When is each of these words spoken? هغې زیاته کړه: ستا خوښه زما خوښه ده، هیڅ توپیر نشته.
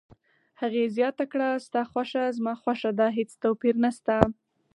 هغې 0.61 0.83
زیاته 0.95 1.25
کړه: 1.31 1.49
ستا 1.65 1.81
خوښه 1.91 2.23
زما 2.37 2.53
خوښه 2.61 2.91
ده، 2.99 3.07
هیڅ 3.17 3.31
توپیر 3.43 3.75
نشته. 3.83 4.15